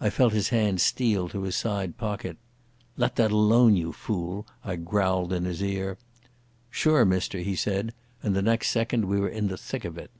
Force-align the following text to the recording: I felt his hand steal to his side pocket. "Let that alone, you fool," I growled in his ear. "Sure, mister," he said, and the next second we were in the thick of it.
I 0.00 0.10
felt 0.10 0.32
his 0.32 0.48
hand 0.48 0.80
steal 0.80 1.28
to 1.28 1.42
his 1.44 1.54
side 1.54 1.96
pocket. 1.96 2.36
"Let 2.96 3.14
that 3.14 3.30
alone, 3.30 3.76
you 3.76 3.92
fool," 3.92 4.44
I 4.64 4.74
growled 4.74 5.32
in 5.32 5.44
his 5.44 5.62
ear. 5.62 5.98
"Sure, 6.68 7.04
mister," 7.04 7.38
he 7.38 7.54
said, 7.54 7.94
and 8.24 8.34
the 8.34 8.42
next 8.42 8.70
second 8.70 9.04
we 9.04 9.20
were 9.20 9.28
in 9.28 9.46
the 9.46 9.56
thick 9.56 9.84
of 9.84 9.96
it. 9.96 10.10